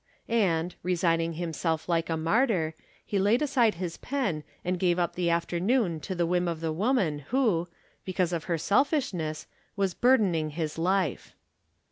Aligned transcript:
And, 0.27 0.73
resigning 0.81 1.33
himself 1.33 1.87
like 1.87 2.09
a 2.09 2.17
martyr, 2.17 2.73
he 3.05 3.19
laid 3.19 3.43
aside" 3.43 3.75
his 3.75 3.97
pen 3.97 4.43
and 4.65 4.79
gave 4.79 4.97
up 4.97 5.13
the 5.13 5.29
afternoon 5.29 5.99
to 5.99 6.15
the 6.15 6.25
whim 6.25 6.47
of 6.47 6.59
the 6.59 6.73
woman 6.73 7.19
who, 7.29 7.67
because 8.03 8.33
of 8.33 8.45
her 8.45 8.57
selfish 8.57 9.13
ness, 9.13 9.45
was 9.75 9.93
burdening 9.93 10.49
his 10.57 10.79
life." 10.79 11.35